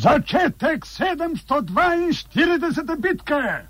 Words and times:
Začetek 0.00 0.86
742. 0.86 2.96
bitke. 2.96 3.68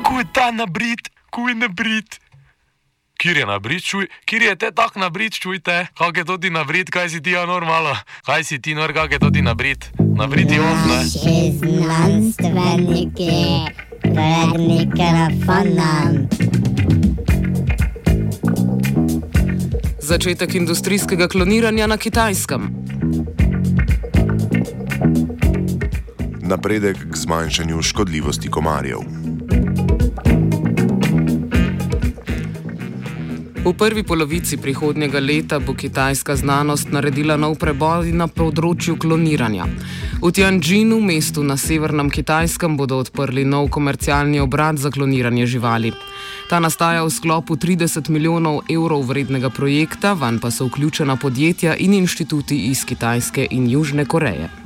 Kuj 0.00 0.24
ta 0.32 0.48
nabrit, 0.50 1.12
kuj 1.28 1.54
nabrit. 1.54 2.20
Kjer 3.20 3.36
je 3.36 3.44
nabrit, 3.44 3.84
čuj, 3.84 4.08
kjer 4.24 4.42
je 4.42 4.56
te 4.56 4.72
tak 4.72 4.96
nabrit, 4.96 5.36
čujte, 5.36 5.92
kak 5.92 6.16
je 6.16 6.24
to 6.24 6.40
ti 6.40 6.48
nabrit, 6.48 6.88
kaj 6.88 7.12
si 7.12 7.20
ti 7.20 7.36
ja 7.36 7.44
normalo, 7.44 7.92
kaj 8.24 8.48
si 8.48 8.56
ti 8.64 8.72
nor, 8.72 8.96
kak 8.96 9.12
je 9.12 9.20
to 9.20 9.28
ti 9.28 9.44
nabrit, 9.44 9.92
nabrit 10.00 10.48
je 10.48 10.56
on, 10.56 10.88
ne. 10.88 11.04
Naši 11.04 11.52
znanstveniki 11.60 13.68
pred 14.08 14.56
mikrofonom. 14.56 16.39
Začetek 20.10 20.54
industrijskega 20.54 21.28
kloniranja 21.28 21.86
na 21.86 21.96
kitajskem. 21.96 22.66
Napredek 26.42 26.96
k 27.12 27.16
zmanjšanju 27.16 27.82
škodljivosti 27.82 28.50
komarjev. 28.50 28.98
V 33.64 33.72
prvi 33.78 34.02
polovici 34.02 34.56
prihodnjega 34.56 35.20
leta 35.20 35.58
bo 35.58 35.74
kitajska 35.74 36.36
znanost 36.36 36.90
naredila 36.90 37.36
nov 37.38 37.54
preboj 37.62 38.10
na 38.10 38.26
področju 38.26 38.98
kloniranja. 38.98 39.70
V 40.18 40.32
Tianjinu, 40.34 40.98
mestu 41.00 41.46
na 41.46 41.54
severnem 41.56 42.10
Kitajskem, 42.10 42.74
bodo 42.76 42.98
odprli 42.98 43.46
nov 43.46 43.70
komercialni 43.70 44.42
obrat 44.42 44.76
za 44.76 44.90
kloniranje 44.90 45.46
živali. 45.46 45.94
Ta 46.50 46.58
nastaja 46.58 47.04
v 47.06 47.10
sklopu 47.14 47.54
30 47.54 48.10
milijonov 48.10 48.66
evrov 48.66 49.06
vrednega 49.06 49.54
projekta, 49.54 50.18
vanj 50.18 50.40
pa 50.42 50.50
so 50.50 50.66
vključena 50.66 51.14
podjetja 51.16 51.76
in 51.78 51.94
inštituti 51.94 52.58
iz 52.74 52.82
Kitajske 52.84 53.46
in 53.50 53.70
Južne 53.70 54.04
Koreje. 54.04 54.59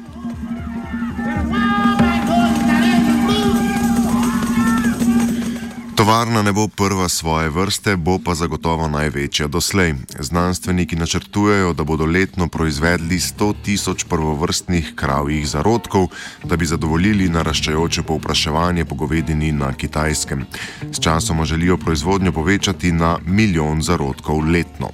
Tovarna 6.05 6.43
ne 6.43 6.53
bo 6.53 6.69
prva 6.69 7.09
svoje 7.09 7.49
vrste, 7.49 7.97
bo 7.97 8.19
pa 8.21 8.35
zagotovo 8.37 8.89
največja 8.93 9.47
doslej. 9.49 9.95
Znanstveniki 10.21 10.97
načrtujejo, 11.01 11.73
da 11.73 11.85
bodo 11.85 12.05
letno 12.05 12.49
proizvedli 12.49 13.17
100 13.17 13.55
tisoč 13.65 14.05
prvovrstnih 14.05 14.93
kravjih 14.97 15.49
zarodkov, 15.49 16.11
da 16.45 16.57
bi 16.61 16.69
zadovoljili 16.69 17.29
naraščajoče 17.33 18.03
povpraševanje 18.03 18.85
po 18.85 18.95
govedini 19.01 19.53
na 19.53 19.73
kitajskem. 19.73 20.45
S 20.93 21.01
časoma 21.01 21.45
želijo 21.45 21.77
proizvodnjo 21.77 22.33
povečati 22.33 22.93
na 22.93 23.17
milijon 23.25 23.83
zarodkov 23.83 24.45
letno. 24.45 24.93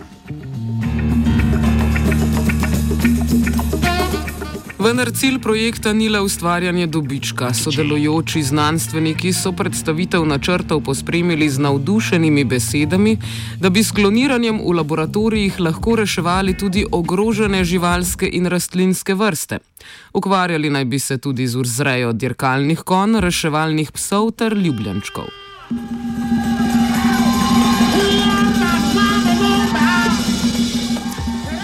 Vendar 4.81 5.11
cilj 5.13 5.39
projekta 5.45 5.93
ni 5.93 6.07
le 6.09 6.21
ustvarjanje 6.25 6.87
dobička. 6.87 7.51
Sodelujoči 7.55 8.41
znanstveniki 8.43 9.33
so 9.33 9.53
predstavitev 9.53 10.25
načrtov 10.25 10.81
pospremili 10.81 11.51
z 11.51 11.61
navdušenimi 11.61 12.45
besedami, 12.45 13.19
da 13.61 13.71
bi 13.71 13.85
s 13.85 13.93
kloniranjem 13.93 14.63
v 14.65 14.73
laboratorijih 14.81 15.61
lahko 15.61 15.99
reševali 16.01 16.57
tudi 16.57 16.87
ogrožene 16.93 17.65
živalske 17.65 18.31
in 18.33 18.47
rastlinske 18.47 19.15
vrste. 19.15 19.59
Ukvarjali 20.15 20.71
naj 20.71 20.85
bi 20.85 20.99
se 20.99 21.19
tudi 21.19 21.47
z 21.47 21.61
vzrejo 21.61 22.13
dirkalnih 22.13 22.81
konj, 22.81 23.21
reševalnih 23.21 23.93
psov 23.93 24.31
ter 24.33 24.57
ljubljenčkov. 24.57 25.29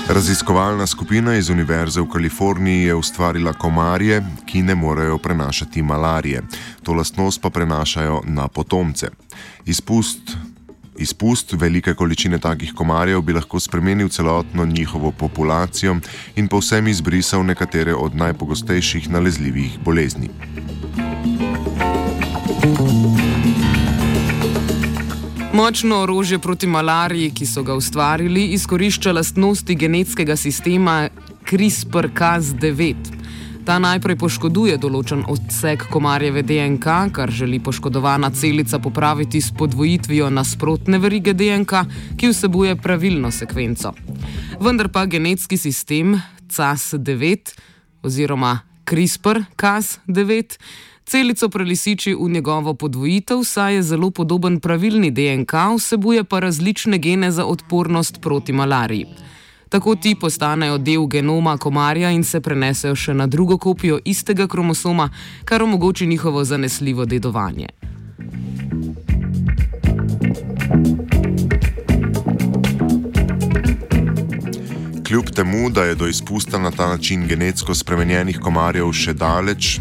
Raziskovalna 0.09 0.87
skupina 0.87 1.34
iz 1.34 1.50
Univerze 1.50 2.00
v 2.00 2.06
Kaliforniji 2.09 2.83
je 2.83 2.94
ustvarila 2.94 3.53
komarje, 3.53 4.22
ki 4.47 4.62
ne 4.62 4.75
morejo 4.75 5.19
prenašati 5.19 5.83
malarije. 5.83 6.43
To 6.83 6.93
lastnost 6.94 7.43
pa 7.43 7.50
prenašajo 7.50 8.21
na 8.25 8.49
potomce. 8.49 9.09
Izpust, 9.65 10.37
izpust 10.99 11.53
velike 11.53 11.94
količine 11.94 12.39
takih 12.39 12.72
komarjev 12.75 13.21
bi 13.21 13.33
lahko 13.33 13.61
spremenil 13.61 14.09
celotno 14.09 14.67
njihovo 14.67 15.11
populacijo 15.11 15.97
in 16.37 16.49
povsem 16.49 16.88
izbrisal 16.88 17.44
nekatere 17.44 17.94
od 17.94 18.15
najpogostejših 18.15 19.11
nalezljivih 19.11 19.78
bolezni. 19.84 20.31
Močno 25.56 26.03
orožje 26.03 26.39
proti 26.39 26.67
malariji, 26.67 27.31
ki 27.33 27.47
so 27.49 27.62
ga 27.65 27.75
ustvarili, 27.75 28.43
izkorišča 28.53 29.12
lastnosti 29.12 29.75
genetskega 29.75 30.37
sistema 30.37 31.09
CRISPR-Cas9. 31.49 32.94
Ta 33.65 33.78
najprej 33.81 34.19
poškoduje 34.21 34.77
določen 34.77 35.22
odsek 35.33 35.87
komarjeve 35.89 36.43
DNK, 36.44 36.99
kar 37.17 37.33
želi 37.33 37.56
poškodovana 37.65 38.28
celica 38.37 38.78
popraviti 38.84 39.41
s 39.41 39.55
podvojitvijo 39.56 40.28
nasprotne 40.31 41.00
verige 41.00 41.33
DNK, 41.33 41.87
ki 42.21 42.34
vsebuje 42.34 42.77
pravilno 42.77 43.33
sekvenco. 43.33 43.94
Vendar 44.61 44.93
pa 44.93 45.06
genetski 45.09 45.56
sistem 45.56 46.19
CAS9 46.53 47.56
oziroma 48.05 48.59
CRISPR-Cas9 48.84 50.61
Celico 51.06 51.49
prelisiči 51.49 52.15
v 52.15 52.28
njegovo 52.28 52.75
podvojitev, 52.75 53.44
saj 53.44 53.75
je 53.75 53.83
zelo 53.83 54.11
podoben 54.11 54.61
pravilni 54.61 55.11
DNK, 55.11 55.53
vsebuje 55.78 56.25
pa 56.25 56.41
različne 56.41 56.99
gene 56.99 57.31
za 57.31 57.44
odpornost 57.44 58.21
proti 58.21 58.53
malariji. 58.53 59.06
Tako 59.69 59.94
ti 59.94 60.17
postanejo 60.21 60.78
del 60.78 61.06
genoma 61.06 61.56
komarja 61.59 62.11
in 62.11 62.25
se 62.25 62.41
prenesejo 62.41 62.94
še 62.94 63.15
na 63.15 63.27
drugo 63.27 63.59
kopijo 63.59 64.00
istega 64.05 64.49
kromosoma, 64.49 65.11
kar 65.44 65.62
omogoči 65.62 66.06
njihovo 66.06 66.44
zanesljivo 66.44 67.05
dedovanje. 67.05 67.69
Kljub 75.06 75.31
temu, 75.31 75.71
da 75.71 75.84
je 75.84 75.94
do 75.94 76.06
izpusta 76.06 76.59
na 76.59 76.71
ta 76.71 76.88
način 76.88 77.27
genetsko 77.27 77.75
spremenjenih 77.75 78.41
komarjev 78.43 78.93
še 78.93 79.15
daleč, 79.15 79.78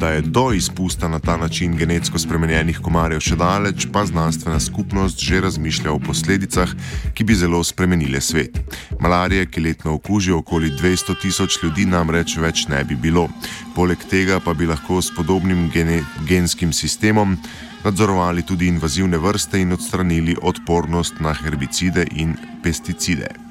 da 0.00 0.10
je 0.10 0.20
do 0.20 0.52
izpusta 0.52 1.08
na 1.08 1.18
ta 1.18 1.36
način 1.36 1.76
genetsko 1.76 2.18
spremenjenih 2.18 2.78
komarjev 2.82 3.20
še 3.20 3.36
daleč, 3.36 3.86
pa 3.92 4.04
znanstvena 4.06 4.60
skupnost 4.60 5.20
že 5.20 5.40
razmišlja 5.40 5.92
o 5.92 5.98
posledicah, 5.98 6.72
ki 7.14 7.24
bi 7.24 7.34
zelo 7.34 7.62
spremenile 7.64 8.20
svet. 8.20 8.58
Malarije, 9.00 9.46
ki 9.46 9.60
letno 9.60 9.94
okuži 9.94 10.32
okoli 10.32 10.70
200 10.70 11.16
tisoč 11.22 11.62
ljudi, 11.62 11.86
namreč 11.86 12.36
več 12.36 12.66
ne 12.68 12.84
bi 12.84 12.96
bilo. 12.96 13.28
Poleg 13.74 14.04
tega 14.10 14.40
pa 14.40 14.54
bi 14.54 14.66
lahko 14.66 15.00
s 15.02 15.14
podobnim 15.16 15.70
gene, 15.72 16.02
genskim 16.28 16.72
sistemom 16.72 17.38
nadzorovali 17.84 18.42
tudi 18.42 18.68
invazivne 18.68 19.18
vrste 19.18 19.60
in 19.60 19.72
odstranili 19.72 20.36
odpornost 20.42 21.20
na 21.20 21.34
herbicide 21.34 22.06
in 22.16 22.36
pesticide. 22.62 23.45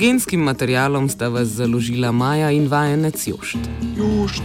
Genskim 0.00 0.40
materialom 0.40 1.08
sta 1.08 1.28
vas 1.28 1.48
založila 1.48 2.12
Maja 2.12 2.50
in 2.50 2.68
vajenec 2.68 3.26
Jošt. 3.26 3.58
Jušt. 3.96 4.42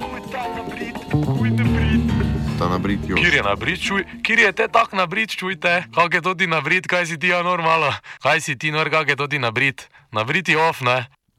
Kuj 0.00 0.20
ta 0.32 0.42
nabrit, 0.56 0.98
kuj 1.10 1.50
nabrit. 1.50 2.10
Ta 2.58 2.68
nabrit 2.68 3.06
jo. 3.08 3.16
Kjer 3.16 3.34
je 3.34 3.42
nabrit, 3.46 3.82
čuj, 3.82 4.02
kjer 4.26 4.38
je 4.38 4.52
te 4.52 4.66
tak 4.68 4.92
nabrit, 4.92 5.30
čujte, 5.30 5.84
kak 5.94 6.14
je 6.14 6.20
to 6.20 6.34
ti 6.34 6.50
nabrit, 6.50 6.90
kaj 6.90 7.06
si 7.06 7.18
ti 7.18 7.30
normalo, 7.30 7.94
kaj 8.22 8.42
si 8.42 8.58
ti 8.58 8.74
nor, 8.74 8.90
kak 8.90 9.14
je 9.14 9.16
to 9.16 9.30
ti 9.30 9.38
nabrit, 9.38 9.86
nabrit 10.10 10.48
je 10.48 10.58
off, 10.58 10.82
ne. 10.82 11.06